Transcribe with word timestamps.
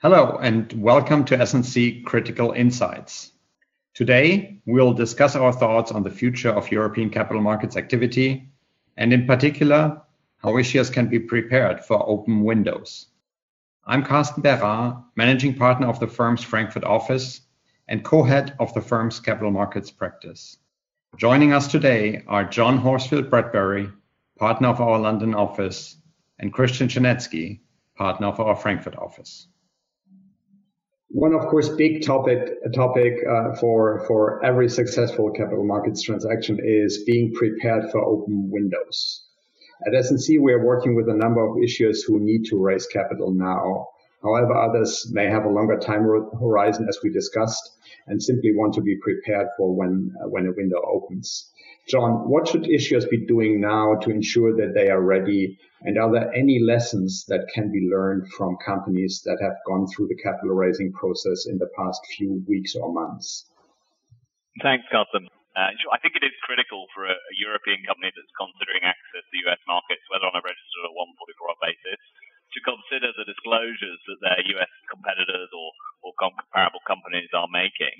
Hello, 0.00 0.38
and 0.40 0.72
welcome 0.74 1.24
to 1.24 1.36
S&C 1.40 2.02
Critical 2.02 2.52
Insights. 2.52 3.32
Today, 3.94 4.60
we'll 4.64 4.92
discuss 4.92 5.34
our 5.34 5.52
thoughts 5.52 5.90
on 5.90 6.04
the 6.04 6.10
future 6.10 6.50
of 6.50 6.70
European 6.70 7.10
capital 7.10 7.42
markets 7.42 7.76
activity, 7.76 8.48
and 8.96 9.12
in 9.12 9.26
particular, 9.26 10.00
how 10.36 10.50
issuers 10.50 10.92
can 10.92 11.08
be 11.08 11.18
prepared 11.18 11.84
for 11.84 12.08
open 12.08 12.44
windows. 12.44 13.08
I'm 13.88 14.04
Carsten 14.04 14.40
Berrar, 14.40 15.02
managing 15.16 15.56
partner 15.56 15.88
of 15.88 15.98
the 15.98 16.06
firm's 16.06 16.44
Frankfurt 16.44 16.84
office 16.84 17.40
and 17.88 18.04
co-head 18.04 18.54
of 18.60 18.72
the 18.74 18.80
firm's 18.80 19.18
capital 19.18 19.50
markets 19.50 19.90
practice. 19.90 20.58
Joining 21.16 21.52
us 21.52 21.66
today 21.66 22.22
are 22.28 22.44
John 22.44 22.78
Horsfield 22.78 23.28
Bradbury, 23.28 23.90
partner 24.38 24.68
of 24.68 24.80
our 24.80 25.00
London 25.00 25.34
office, 25.34 25.96
and 26.38 26.54
Krystian 26.54 26.86
Czerniecki, 26.86 27.58
partner 27.96 28.28
of 28.28 28.38
our 28.38 28.54
Frankfurt 28.54 28.94
office. 28.94 29.48
One, 31.10 31.32
of 31.32 31.46
course, 31.46 31.70
big 31.70 32.04
topic 32.04 32.50
topic 32.74 33.14
uh, 33.26 33.54
for 33.54 34.04
for 34.06 34.44
every 34.44 34.68
successful 34.68 35.30
capital 35.30 35.64
markets 35.64 36.02
transaction 36.02 36.58
is 36.62 37.02
being 37.04 37.32
prepared 37.32 37.90
for 37.90 38.04
open 38.04 38.50
windows. 38.50 39.24
At 39.86 39.94
S&C, 39.94 40.38
we 40.38 40.52
are 40.52 40.64
working 40.64 40.94
with 40.94 41.08
a 41.08 41.16
number 41.16 41.42
of 41.46 41.56
issuers 41.56 41.98
who 42.06 42.20
need 42.20 42.44
to 42.46 42.60
raise 42.60 42.86
capital 42.86 43.32
now. 43.32 43.86
However, 44.22 44.54
others 44.54 45.10
may 45.12 45.26
have 45.26 45.44
a 45.44 45.50
longer 45.50 45.78
time 45.78 46.02
horizon, 46.40 46.86
as 46.88 46.98
we 47.02 47.10
discussed, 47.10 47.70
and 48.06 48.22
simply 48.22 48.50
want 48.54 48.74
to 48.74 48.80
be 48.80 48.98
prepared 49.00 49.48
for 49.56 49.74
when 49.74 50.12
uh, 50.20 50.28
when 50.28 50.46
a 50.46 50.52
window 50.52 50.82
opens. 50.84 51.52
John, 51.88 52.28
what 52.28 52.48
should 52.48 52.64
issuers 52.64 53.08
be 53.08 53.24
doing 53.24 53.60
now 53.60 53.94
to 54.02 54.10
ensure 54.10 54.54
that 54.56 54.74
they 54.74 54.90
are 54.90 55.00
ready? 55.00 55.56
And 55.82 55.96
are 55.96 56.10
there 56.12 56.34
any 56.34 56.58
lessons 56.60 57.24
that 57.28 57.48
can 57.54 57.70
be 57.70 57.88
learned 57.88 58.28
from 58.36 58.58
companies 58.66 59.22
that 59.24 59.38
have 59.40 59.56
gone 59.64 59.86
through 59.86 60.08
the 60.08 60.20
capital 60.20 60.54
raising 60.54 60.92
process 60.92 61.46
in 61.46 61.56
the 61.56 61.70
past 61.78 62.00
few 62.16 62.44
weeks 62.46 62.74
or 62.74 62.92
months? 62.92 63.48
Thanks, 64.60 64.84
Carsten. 64.90 65.30
Uh, 65.56 65.74
I 65.90 65.98
think 65.98 66.14
it 66.14 66.26
is 66.26 66.34
critical 66.46 66.86
for 66.94 67.06
a, 67.06 67.14
a, 67.14 67.34
European 67.34 67.82
company 67.82 68.14
that's 68.14 68.30
considering 68.38 68.82
access 68.86 69.26
to 69.26 69.30
the 69.34 69.42
US 69.50 69.58
markets, 69.66 70.06
whether 70.06 70.26
on 70.26 70.38
a 70.38 70.42
registered 70.44 70.86
or 70.86 70.94
144 70.94 71.58
basis, 71.58 71.98
to 72.54 72.60
consider 72.64 73.12
the 73.12 73.28
disclosures 73.28 74.00
that 74.08 74.20
their 74.24 74.40
US 74.58 74.72
competitors 74.88 75.50
or, 75.52 75.68
or 76.02 76.12
comparable 76.16 76.82
companies 76.88 77.28
are 77.36 77.48
making 77.50 77.96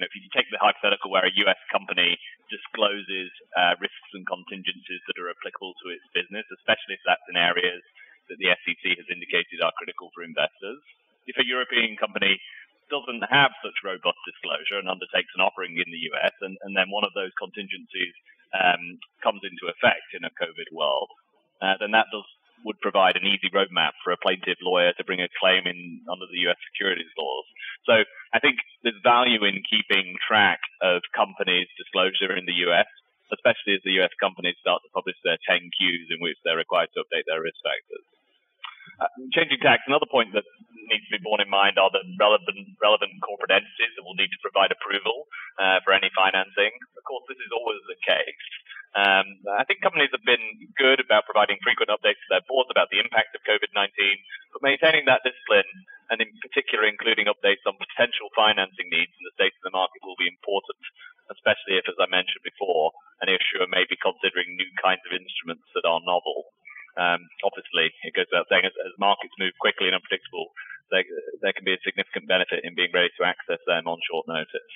you 0.00 0.08
know, 0.08 0.08
if 0.08 0.16
you 0.16 0.24
take 0.32 0.48
the 0.48 0.56
hypothetical 0.56 1.12
where 1.12 1.28
a 1.28 1.38
U.S. 1.44 1.60
company 1.68 2.16
discloses 2.48 3.28
uh, 3.52 3.76
risks 3.84 4.10
and 4.16 4.24
contingencies 4.24 5.04
that 5.04 5.20
are 5.20 5.28
applicable 5.28 5.76
to 5.84 5.92
its 5.92 6.08
business, 6.16 6.48
especially 6.56 6.96
if 6.96 7.04
that's 7.04 7.28
in 7.28 7.36
areas 7.36 7.84
that 8.32 8.40
the 8.40 8.48
SEC 8.64 8.96
has 8.96 9.08
indicated 9.12 9.60
are 9.60 9.76
critical 9.76 10.08
for 10.16 10.24
investors. 10.24 10.80
If 11.28 11.36
a 11.36 11.44
European 11.44 12.00
company 12.00 12.40
doesn't 12.88 13.28
have 13.28 13.52
such 13.60 13.76
robust 13.84 14.18
disclosure 14.24 14.80
and 14.80 14.88
undertakes 14.88 15.36
an 15.36 15.44
offering 15.44 15.76
in 15.76 15.88
the 15.92 16.02
US, 16.16 16.32
and, 16.40 16.56
and 16.64 16.72
then 16.72 16.88
one 16.88 17.04
of 17.04 17.12
those 17.12 17.36
contingencies 17.36 18.16
um, 18.56 18.96
comes 19.20 19.44
into 19.44 19.68
effect 19.68 20.16
in 20.16 20.24
a 20.24 20.32
COVID 20.32 20.72
world, 20.72 21.12
uh, 21.60 21.76
then 21.76 21.92
that 21.92 22.08
does 22.08 22.26
would 22.64 22.80
provide 22.80 23.16
an 23.16 23.24
easy 23.24 23.48
roadmap 23.52 23.96
for 24.04 24.12
a 24.12 24.20
plaintiff 24.20 24.58
lawyer 24.62 24.92
to 24.94 25.04
bring 25.04 25.20
a 25.20 25.32
claim 25.40 25.66
in 25.66 26.00
under 26.10 26.26
the 26.28 26.44
U.S. 26.50 26.60
securities 26.72 27.10
laws. 27.16 27.46
So 27.88 27.94
I 28.32 28.38
think 28.38 28.60
there's 28.82 28.98
value 29.02 29.44
in 29.44 29.64
keeping 29.64 30.16
track 30.20 30.60
of 30.82 31.02
companies' 31.16 31.72
disclosure 31.80 32.36
in 32.36 32.44
the 32.44 32.58
U.S., 32.68 32.88
especially 33.32 33.78
as 33.78 33.82
the 33.86 33.96
U.S. 34.02 34.12
companies 34.20 34.58
start 34.60 34.82
to 34.84 34.90
publish 34.92 35.16
their 35.24 35.38
10Qs 35.48 36.10
in 36.10 36.18
which 36.20 36.36
they're 36.44 36.60
required 36.60 36.90
to 36.94 37.02
update 37.06 37.24
their 37.26 37.40
risk 37.40 37.58
factors. 37.62 38.04
Uh, 39.00 39.08
changing 39.32 39.56
tax, 39.64 39.80
another 39.88 40.08
point 40.10 40.34
that 40.36 40.44
needs 40.92 41.06
to 41.08 41.16
be 41.16 41.22
borne 41.22 41.40
in 41.40 41.48
mind 41.48 41.78
are 41.78 41.88
the 41.88 42.02
relevant, 42.18 42.76
relevant 42.82 43.14
corporate 43.24 43.54
entities 43.54 43.94
that 43.96 44.04
will 44.04 44.18
need 44.18 44.28
to 44.28 44.40
provide 44.44 44.68
approval 44.74 45.24
uh, 45.56 45.80
for 45.86 45.94
any 45.94 46.10
financing. 46.12 46.74
Of 46.98 47.02
course, 47.06 47.24
this 47.30 47.40
is 47.40 47.48
always 47.54 47.80
the 47.88 47.96
case. 48.02 48.44
Um, 48.90 49.46
I 49.54 49.62
think 49.70 49.86
companies 49.86 50.10
have 50.10 50.26
been 50.26 50.42
good 50.74 50.98
about 50.98 51.22
providing 51.30 51.62
frequent 51.62 51.94
updates 51.94 52.18
to 52.26 52.30
their 52.30 52.46
boards 52.50 52.74
about 52.74 52.90
the 52.90 52.98
impact 52.98 53.38
of 53.38 53.46
COVID-19, 53.46 53.86
but 54.50 54.66
maintaining 54.66 55.06
that 55.06 55.22
discipline 55.22 55.68
and 56.10 56.18
in 56.18 56.34
particular 56.42 56.90
including 56.90 57.30
updates 57.30 57.62
on 57.70 57.78
potential 57.78 58.34
financing 58.34 58.90
needs 58.90 59.14
in 59.14 59.22
the 59.22 59.36
state 59.38 59.54
of 59.54 59.62
the 59.62 59.70
market 59.70 60.02
will 60.02 60.18
be 60.18 60.26
important, 60.26 60.82
especially 61.30 61.78
if, 61.78 61.86
as 61.86 61.94
I 62.02 62.10
mentioned 62.10 62.42
before, 62.42 62.90
an 63.22 63.30
issuer 63.30 63.70
may 63.70 63.86
be 63.86 63.94
considering 63.94 64.58
new 64.58 64.70
kinds 64.82 65.06
of 65.06 65.14
instruments 65.14 65.70
that 65.78 65.86
are 65.86 66.02
novel. 66.02 66.50
Um, 66.98 67.30
obviously, 67.46 67.94
it 68.02 68.18
goes 68.18 68.26
without 68.26 68.50
saying, 68.50 68.66
as, 68.66 68.74
as 68.82 68.98
markets 68.98 69.38
move 69.38 69.54
quickly 69.62 69.86
and 69.86 69.94
unpredictable, 69.94 70.50
there, 70.90 71.06
there 71.38 71.54
can 71.54 71.62
be 71.62 71.78
a 71.78 71.86
significant 71.86 72.26
benefit 72.26 72.66
in 72.66 72.74
being 72.74 72.90
ready 72.90 73.14
to 73.14 73.22
access 73.22 73.62
them 73.70 73.86
on 73.86 74.02
short 74.02 74.26
notice. 74.26 74.74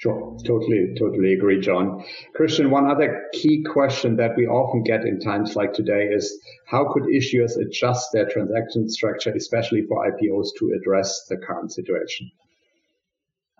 Sure. 0.00 0.34
Totally, 0.46 0.94
totally 0.98 1.34
agree, 1.34 1.60
John. 1.60 2.02
Krystian, 2.34 2.70
one 2.70 2.90
other 2.90 3.26
key 3.34 3.62
question 3.70 4.16
that 4.16 4.34
we 4.34 4.46
often 4.46 4.82
get 4.82 5.04
in 5.04 5.20
times 5.20 5.56
like 5.56 5.74
today 5.74 6.06
is 6.06 6.40
how 6.66 6.90
could 6.90 7.02
issuers 7.02 7.60
adjust 7.60 8.08
their 8.14 8.26
transaction 8.26 8.88
structure, 8.88 9.30
especially 9.36 9.82
for 9.82 10.10
IPOs, 10.10 10.48
to 10.58 10.72
address 10.80 11.26
the 11.28 11.36
current 11.36 11.70
situation? 11.70 12.30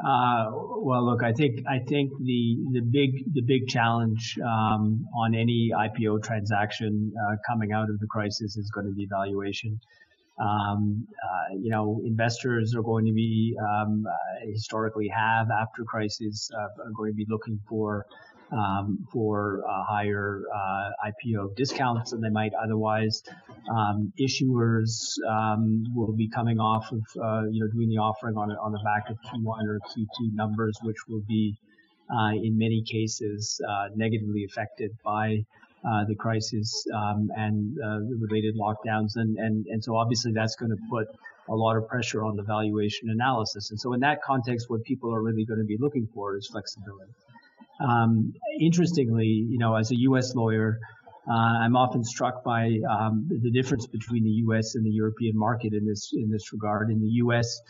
Uh, 0.03 0.47
well, 0.79 1.05
look, 1.05 1.23
I 1.23 1.35
think 1.35 1.61
I 1.69 1.79
think 1.81 2.11
the 2.25 2.57
the 2.73 2.81
big 2.81 3.35
the 3.35 3.43
big 3.43 3.69
challenge 3.69 4.39
um, 4.43 5.05
on 5.15 5.35
any 5.35 5.73
IPO 5.77 6.25
transaction 6.25 7.13
uh, 7.23 7.37
coming 7.47 7.73
out 7.73 7.91
of 7.91 8.01
the 8.01 8.07
crisis 8.07 8.57
is 8.57 8.71
going 8.71 8.87
to 8.87 8.95
be 8.95 9.05
valuation. 9.05 9.79
Um, 10.41 11.07
uh, 11.23 11.55
you 11.61 11.71
know, 11.71 12.01
investors 12.05 12.75
are 12.75 12.83
going 12.83 13.05
to 13.05 13.13
be 13.13 13.55
um, 13.61 14.05
uh, 14.07 14.47
historically 14.51 15.09
have 15.09 15.49
after 15.51 15.85
crisis 15.85 16.51
uh, 16.55 16.83
are 16.83 16.93
going 16.97 17.13
to 17.13 17.17
be 17.17 17.27
looking 17.29 17.61
for 17.69 18.07
um, 18.53 19.07
for 19.13 19.63
uh, 19.69 19.85
higher 19.85 20.43
uh, 20.53 21.09
IPO 21.09 21.55
discounts 21.57 22.11
than 22.11 22.21
they 22.21 22.31
might 22.31 22.53
otherwise. 22.61 23.23
Um, 23.71 24.13
issuers 24.19 25.15
um, 25.29 25.85
will 25.95 26.13
be 26.13 26.29
coming 26.29 26.59
off 26.59 26.91
of 26.91 27.03
uh, 27.23 27.43
you 27.51 27.61
know 27.63 27.71
doing 27.71 27.91
the 27.91 27.99
offering 27.99 28.37
on 28.37 28.51
on 28.51 28.73
the 28.73 28.81
back 28.83 29.11
of 29.11 29.19
Q1 29.27 29.65
or 29.69 29.79
Q2 29.91 30.35
numbers, 30.35 30.79
which 30.83 31.07
will 31.07 31.23
be 31.29 31.55
in 32.43 32.59
many 32.59 32.83
cases 32.83 33.61
negatively 33.95 34.45
affected 34.45 34.91
by 35.05 35.45
uh, 35.85 36.05
the 36.07 36.15
crisis 36.15 36.85
um, 36.95 37.31
and 37.37 37.77
uh, 37.79 37.99
the 38.01 38.17
related 38.21 38.55
lockdowns, 38.57 39.17
and, 39.17 39.39
and 39.39 39.67
and 39.67 39.83
so 39.83 39.97
obviously 39.97 40.33
that's 40.33 40.57
going 40.57 40.71
to 40.71 40.77
put 40.91 41.07
a 41.49 41.55
lot 41.55 41.77
of 41.77 41.89
pressure 41.89 42.25
on 42.25 42.37
the 42.37 42.43
valuation 42.43 43.11
analysis. 43.11 43.71
And 43.71 43.81
so 43.81 43.93
in 43.95 44.01
that 44.01 44.23
context, 44.23 44.71
what 44.71 44.85
people 44.85 45.15
are 45.15 45.23
really 45.23 45.45
going 45.45 45.59
to 45.59 45.67
be 45.67 45.77
looking 45.81 46.07
for 46.15 46.37
is 46.37 46.47
flexibility. 46.47 47.13
Um, 47.81 48.35
interestingly, 48.61 49.27
you 49.27 49.59
know, 49.59 49.75
as 49.75 49.91
a 49.91 49.97
U.S. 50.01 50.35
lawyer, 50.35 50.79
uh, 51.29 51.33
I'm 51.33 51.77
often 51.77 52.05
struck 52.05 52.45
by 52.45 52.79
um, 52.89 53.29
the 53.29 53.51
difference 53.51 53.87
between 53.87 54.25
the 54.25 54.37
U.S. 54.47 54.75
and 54.75 54.85
the 54.85 54.91
European 54.91 55.37
market 55.37 55.73
in 55.73 55.87
this 55.87 56.11
in 56.13 56.31
this 56.31 56.53
regard. 56.53 56.91
In 56.91 57.01
the 57.01 57.09
U.S., 57.25 57.61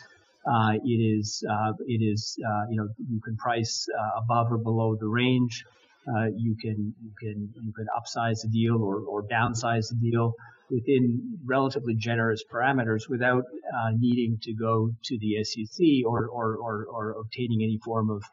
uh, 0.51 0.73
it 0.83 0.89
is 0.89 1.43
uh, 1.49 1.73
it 1.87 2.01
is 2.01 2.37
uh, 2.45 2.65
you 2.69 2.77
know 2.77 2.87
you 3.09 3.21
can 3.21 3.35
price 3.37 3.87
above 4.17 4.51
or 4.51 4.57
below 4.57 4.95
the 4.99 5.07
range. 5.07 5.63
Uh, 6.07 6.25
you 6.35 6.55
can 6.59 6.93
you 7.01 7.11
can 7.19 7.53
you 7.61 7.73
can 7.73 7.85
upsize 7.95 8.41
the 8.41 8.49
deal 8.49 8.81
or, 8.81 9.01
or 9.01 9.23
downsize 9.23 9.89
the 9.89 9.97
deal 10.01 10.33
within 10.71 11.37
relatively 11.45 11.93
generous 11.95 12.43
parameters 12.51 13.07
without 13.07 13.43
uh, 13.43 13.91
needing 13.99 14.39
to 14.41 14.53
go 14.53 14.89
to 15.03 15.17
the 15.19 15.43
SEC 15.43 15.85
or 16.07 16.27
or, 16.27 16.55
or, 16.55 16.85
or 16.85 17.15
obtaining 17.19 17.61
any 17.61 17.79
form 17.83 18.09
of 18.09 18.23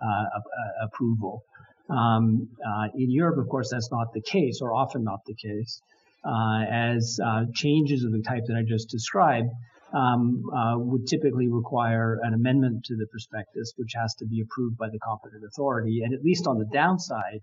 uh, 0.00 0.24
approval. 0.84 1.42
Um, 1.88 2.48
uh, 2.64 2.88
in 2.94 3.10
Europe, 3.10 3.38
of 3.38 3.48
course, 3.48 3.70
that's 3.70 3.90
not 3.90 4.12
the 4.12 4.20
case, 4.20 4.60
or 4.60 4.74
often 4.74 5.04
not 5.04 5.20
the 5.26 5.34
case. 5.34 5.80
Uh, 6.24 6.64
as 6.68 7.20
uh, 7.24 7.44
changes 7.54 8.02
of 8.02 8.10
the 8.10 8.22
type 8.22 8.42
that 8.48 8.56
I 8.56 8.62
just 8.66 8.88
described 8.90 9.48
um, 9.96 10.44
uh, 10.54 10.74
would 10.78 11.06
typically 11.06 11.48
require 11.48 12.18
an 12.22 12.34
amendment 12.34 12.84
to 12.84 12.96
the 12.96 13.06
prospectus, 13.06 13.72
which 13.76 13.92
has 13.94 14.14
to 14.16 14.26
be 14.26 14.42
approved 14.42 14.76
by 14.76 14.88
the 14.90 14.98
competent 14.98 15.42
authority. 15.44 16.02
And 16.04 16.12
at 16.12 16.22
least 16.22 16.46
on 16.46 16.58
the 16.58 16.66
downside, 16.66 17.40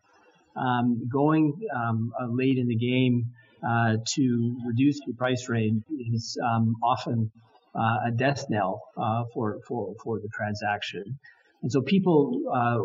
um, 0.55 1.09
going 1.11 1.45
um, 1.75 2.13
uh, 2.19 2.27
late 2.29 2.57
in 2.57 2.67
the 2.67 2.75
game 2.75 3.25
uh, 3.67 3.97
to 4.15 4.57
reduce 4.67 4.99
the 5.07 5.13
price 5.13 5.49
range 5.49 5.83
is 6.13 6.37
um, 6.45 6.75
often 6.83 7.31
uh, 7.75 8.09
a 8.09 8.11
death 8.15 8.45
knell 8.49 8.81
uh, 8.97 9.23
for, 9.33 9.59
for, 9.67 9.95
for 10.03 10.19
the 10.19 10.29
transaction. 10.31 11.17
And 11.63 11.71
so 11.71 11.81
people 11.81 12.41
uh, 12.53 12.77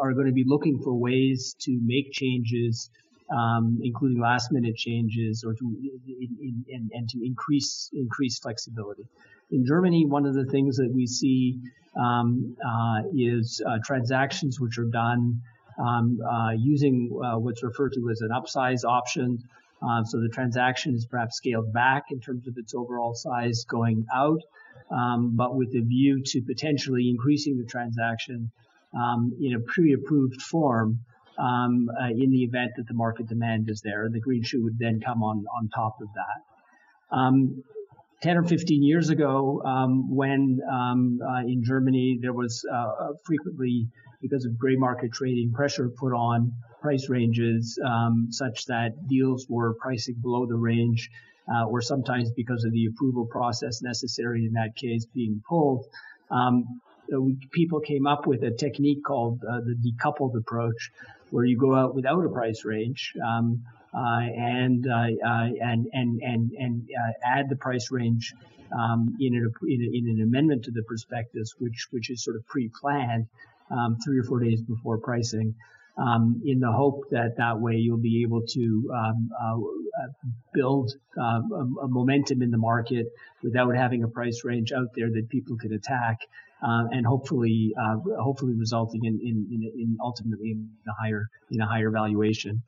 are 0.00 0.12
going 0.12 0.26
to 0.26 0.32
be 0.32 0.44
looking 0.46 0.80
for 0.84 0.94
ways 0.94 1.56
to 1.62 1.80
make 1.82 2.12
changes 2.12 2.90
um, 3.30 3.78
including 3.82 4.20
last 4.20 4.52
minute 4.52 4.76
changes 4.76 5.44
or 5.44 5.54
to 5.54 5.76
in, 6.06 6.64
in, 6.68 6.90
and 6.92 7.08
to 7.08 7.24
increase 7.24 7.90
increase 7.92 8.38
flexibility. 8.38 9.04
In 9.50 9.64
Germany, 9.66 10.06
one 10.06 10.26
of 10.26 10.34
the 10.34 10.46
things 10.46 10.76
that 10.76 10.90
we 10.92 11.06
see 11.06 11.60
um, 12.00 12.56
uh, 12.66 13.02
is 13.14 13.62
uh, 13.66 13.78
transactions 13.84 14.60
which 14.60 14.78
are 14.78 14.88
done 14.88 15.40
um, 15.78 16.18
uh, 16.20 16.50
using 16.56 17.10
uh, 17.24 17.38
what's 17.38 17.62
referred 17.62 17.92
to 17.94 18.10
as 18.10 18.20
an 18.20 18.30
upsize 18.30 18.84
option. 18.84 19.38
Um, 19.82 20.04
so 20.04 20.20
the 20.20 20.28
transaction 20.28 20.94
is 20.94 21.06
perhaps 21.06 21.36
scaled 21.36 21.72
back 21.72 22.04
in 22.10 22.20
terms 22.20 22.48
of 22.48 22.54
its 22.56 22.74
overall 22.74 23.14
size 23.14 23.64
going 23.64 24.06
out, 24.14 24.40
um, 24.90 25.32
but 25.34 25.56
with 25.56 25.74
a 25.74 25.82
view 25.82 26.22
to 26.24 26.40
potentially 26.42 27.08
increasing 27.08 27.58
the 27.58 27.64
transaction 27.64 28.50
um, 28.98 29.32
in 29.40 29.54
a 29.54 29.60
pre-approved 29.60 30.40
form 30.40 31.00
um, 31.38 31.88
uh, 32.00 32.08
in 32.08 32.30
the 32.30 32.42
event 32.44 32.72
that 32.76 32.86
the 32.86 32.94
market 32.94 33.26
demand 33.28 33.68
is 33.68 33.80
there, 33.82 34.08
the 34.10 34.20
green 34.20 34.42
shoe 34.42 34.62
would 34.64 34.78
then 34.78 35.00
come 35.00 35.22
on 35.22 35.44
on 35.56 35.68
top 35.68 36.00
of 36.00 36.08
that. 36.14 37.16
Um, 37.16 37.62
10 38.22 38.38
or 38.38 38.42
15 38.42 38.82
years 38.82 39.10
ago, 39.10 39.60
um, 39.66 40.14
when 40.14 40.58
um, 40.72 41.20
uh, 41.22 41.40
in 41.40 41.62
Germany 41.62 42.18
there 42.22 42.32
was 42.32 42.64
uh, 42.72 42.74
uh, 42.74 43.08
frequently, 43.24 43.86
because 44.22 44.46
of 44.46 44.58
gray 44.58 44.76
market 44.76 45.12
trading, 45.12 45.52
pressure 45.52 45.90
put 45.90 46.14
on 46.14 46.50
price 46.80 47.10
ranges 47.10 47.78
um, 47.84 48.28
such 48.30 48.64
that 48.66 49.08
deals 49.08 49.46
were 49.48 49.74
pricing 49.74 50.14
below 50.22 50.46
the 50.46 50.56
range, 50.56 51.10
uh, 51.54 51.66
or 51.66 51.82
sometimes 51.82 52.30
because 52.32 52.64
of 52.64 52.72
the 52.72 52.86
approval 52.86 53.26
process 53.26 53.82
necessary 53.82 54.46
in 54.46 54.54
that 54.54 54.74
case 54.74 55.04
being 55.04 55.42
pulled. 55.46 55.84
Um, 56.30 56.80
people 57.50 57.80
came 57.80 58.06
up 58.06 58.26
with 58.26 58.42
a 58.42 58.50
technique 58.50 59.04
called 59.04 59.42
uh, 59.44 59.60
the 59.60 59.74
decoupled 59.74 60.36
approach, 60.36 60.90
where 61.30 61.44
you 61.44 61.56
go 61.56 61.74
out 61.74 61.94
without 61.94 62.24
a 62.24 62.28
price 62.28 62.64
range 62.64 63.12
um, 63.24 63.64
uh, 63.94 64.20
and, 64.20 64.86
uh, 64.86 64.92
uh, 64.92 65.48
and 65.60 65.86
and 65.92 66.20
and 66.22 66.50
and 66.58 66.88
add 67.24 67.48
the 67.48 67.56
price 67.56 67.90
range 67.90 68.34
um, 68.72 69.16
in, 69.20 69.34
an, 69.34 69.52
in, 69.62 69.82
in, 69.94 70.08
an 70.16 70.22
amendment 70.22 70.64
to 70.64 70.70
the 70.70 70.82
prospectus, 70.82 71.54
which 71.58 71.86
which 71.90 72.10
is 72.10 72.22
sort 72.24 72.36
of 72.36 72.46
pre-planned 72.46 73.26
um, 73.70 73.96
three 74.04 74.18
or 74.18 74.24
four 74.24 74.40
days 74.40 74.62
before 74.62 74.98
pricing. 74.98 75.54
Um, 75.96 76.42
in 76.44 76.58
the 76.58 76.72
hope 76.72 77.04
that 77.12 77.36
that 77.36 77.60
way 77.60 77.74
you'll 77.74 77.98
be 77.98 78.22
able 78.22 78.42
to 78.44 78.90
um, 78.92 79.30
uh, 79.40 79.58
build 80.52 80.90
uh, 81.16 81.22
a, 81.22 81.84
a, 81.84 81.88
momentum 81.88 82.42
in 82.42 82.50
the 82.50 82.58
market 82.58 83.06
without 83.44 83.76
having 83.76 84.02
a 84.02 84.08
price 84.08 84.42
range 84.42 84.72
out 84.72 84.88
there 84.96 85.08
that 85.08 85.28
people 85.28 85.56
can 85.56 85.72
attack 85.72 86.18
uh, 86.64 86.84
and 86.90 87.06
hopefully 87.06 87.72
uh, 87.78 87.96
hopefully 88.20 88.54
resulting 88.56 89.04
in, 89.04 89.20
in, 89.22 89.46
in, 89.50 89.62
in, 89.78 89.96
ultimately 90.00 90.52
in 90.52 90.68
a 90.88 90.92
higher 91.00 91.28
in 91.50 91.60
a 91.60 91.66
higher 91.66 91.90
valuation. 91.90 92.62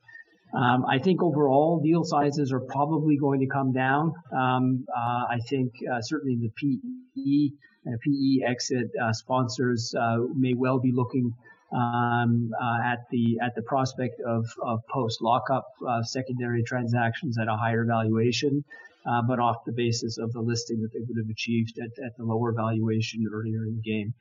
Um, 0.55 0.85
I 0.87 0.99
think 0.99 1.23
overall 1.23 1.81
deal 1.83 2.05
sizes 2.05 2.53
are 2.53 2.61
probably 2.61 3.17
going 3.17 3.41
to 3.41 3.47
come 3.47 3.73
down. 3.73 4.13
Um, 4.33 4.87
uh, 4.95 5.25
I 5.31 5.39
think 5.49 5.73
uh, 5.93 6.01
certainly 6.01 6.37
the 6.37 6.51
PE 6.57 7.57
and 7.85 8.01
PE 8.01 8.49
exit 8.49 8.91
uh, 9.03 9.13
sponsors 9.13 9.95
uh, 9.99 10.19
may 10.35 10.55
well 10.55 10.79
be 10.79 10.93
looking 10.93 11.33
um, 11.73 12.51
at 12.85 13.01
the 13.11 13.39
at 13.43 13.55
the 13.57 13.63
prospect 13.63 14.21
of, 14.21 14.47
of 14.63 14.81
post 14.89 15.21
lockup 15.21 15.67
secondary 16.03 16.63
transactions 16.63 17.39
at 17.39 17.49
a 17.49 17.57
higher 17.57 17.85
valuation 17.85 18.65
uh, 19.09 19.23
but 19.23 19.39
off 19.39 19.65
the 19.65 19.73
basis 19.73 20.19
of 20.19 20.33
the 20.33 20.41
listing 20.41 20.81
that 20.83 20.93
they 20.93 21.01
would 21.07 21.17
have 21.17 21.31
achieved 21.31 21.79
at, 21.79 22.05
at 22.05 22.17
the 22.17 22.25
lower 22.25 22.53
valuation 22.53 23.27
earlier 23.33 23.65
in 23.65 23.77
the 23.77 23.83
game. 23.83 24.15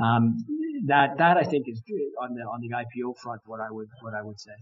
Um, 0.00 0.44
that 0.86 1.18
that 1.18 1.36
I 1.36 1.42
think 1.42 1.68
is 1.68 1.82
on 2.20 2.34
the 2.34 2.42
on 2.42 2.60
the 2.60 2.70
IPO 2.70 3.18
front 3.18 3.42
what 3.46 3.60
I 3.60 3.70
would 3.70 3.88
what 4.00 4.14
I 4.14 4.22
would 4.22 4.40
say. 4.40 4.52